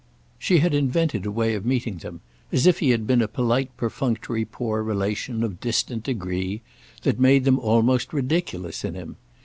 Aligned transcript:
She 0.39 0.57
had 0.57 0.73
invented 0.73 1.27
a 1.27 1.31
way 1.31 1.53
of 1.53 1.63
meeting 1.63 1.97
them—as 1.97 2.65
if 2.65 2.79
he 2.79 2.89
had 2.89 3.05
been 3.05 3.21
a 3.21 3.27
polite 3.27 3.69
perfunctory 3.77 4.45
poor 4.45 4.81
relation, 4.81 5.43
of 5.43 5.59
distant 5.59 6.01
degree—that 6.05 7.19
made 7.19 7.43
them 7.45 7.59
almost 7.59 8.11
ridiculous 8.11 8.83
in 8.83 8.95
him. 8.95 9.17